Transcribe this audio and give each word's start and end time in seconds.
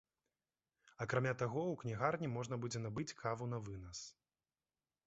Акрамя 1.05 1.33
таго, 1.41 1.61
у 1.73 1.75
кнігарні 1.83 2.31
можна 2.37 2.61
будзе 2.65 2.79
набыць 2.87 3.09
каву 3.21 3.53
навынас. 3.55 4.05